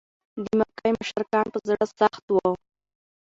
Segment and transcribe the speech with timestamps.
[0.43, 2.35] د مکې مشرکان په زړه سخت و.